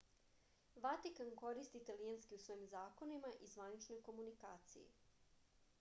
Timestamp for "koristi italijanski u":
1.41-2.41